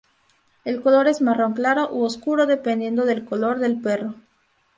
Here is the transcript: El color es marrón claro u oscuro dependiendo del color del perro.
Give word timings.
El 0.65 0.81
color 0.81 1.07
es 1.07 1.21
marrón 1.21 1.53
claro 1.53 1.91
u 1.93 2.01
oscuro 2.03 2.47
dependiendo 2.47 3.05
del 3.05 3.23
color 3.23 3.59
del 3.59 3.79
perro. 3.81 4.15